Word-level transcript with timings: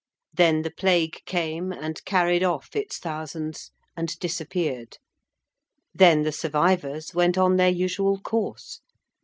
Then 0.33 0.63
the 0.63 0.71
Plague 0.71 1.21
came 1.27 1.71
and 1.71 2.03
carried 2.05 2.41
off 2.41 2.75
its 2.75 2.97
thousands 2.97 3.69
and 3.95 4.17
disappeared. 4.17 4.97
Then 5.93 6.23
the 6.23 6.31
survivors 6.31 7.13
went 7.13 7.37
on 7.37 7.57
their 7.57 7.69
usual 7.69 8.19
course. 8.19 8.79